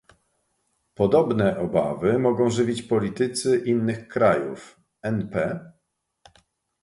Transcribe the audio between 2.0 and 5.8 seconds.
mogą żywić politycy innych krajów, np